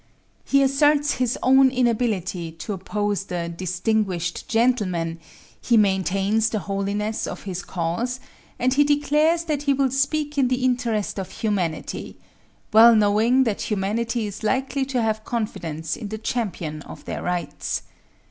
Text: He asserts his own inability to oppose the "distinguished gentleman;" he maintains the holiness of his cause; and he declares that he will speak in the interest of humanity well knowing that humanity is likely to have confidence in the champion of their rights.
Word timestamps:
He 0.43 0.63
asserts 0.63 1.11
his 1.17 1.37
own 1.43 1.69
inability 1.69 2.51
to 2.53 2.73
oppose 2.73 3.25
the 3.25 3.49
"distinguished 3.55 4.47
gentleman;" 4.47 5.19
he 5.61 5.77
maintains 5.77 6.49
the 6.49 6.57
holiness 6.65 7.27
of 7.27 7.43
his 7.43 7.61
cause; 7.61 8.19
and 8.57 8.73
he 8.73 8.83
declares 8.83 9.43
that 9.43 9.61
he 9.61 9.73
will 9.75 9.91
speak 9.91 10.39
in 10.39 10.47
the 10.47 10.65
interest 10.65 11.19
of 11.19 11.29
humanity 11.29 12.17
well 12.73 12.95
knowing 12.95 13.43
that 13.43 13.69
humanity 13.69 14.25
is 14.25 14.41
likely 14.41 14.85
to 14.87 14.99
have 15.03 15.23
confidence 15.23 15.95
in 15.95 16.07
the 16.07 16.17
champion 16.17 16.81
of 16.81 17.05
their 17.05 17.21
rights. 17.21 17.83